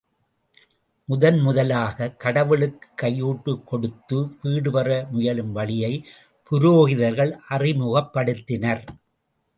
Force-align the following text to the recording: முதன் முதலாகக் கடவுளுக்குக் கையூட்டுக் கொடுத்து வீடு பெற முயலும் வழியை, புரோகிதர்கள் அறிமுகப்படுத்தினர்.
முதன் 1.05 1.37
முதலாகக் 1.39 2.17
கடவுளுக்குக் 2.17 2.99
கையூட்டுக் 3.01 3.63
கொடுத்து 3.63 4.37
வீடு 4.41 4.71
பெற 4.71 5.07
முயலும் 5.11 5.51
வழியை, 5.51 6.07
புரோகிதர்கள் 6.51 7.37
அறிமுகப்படுத்தினர். 7.49 8.85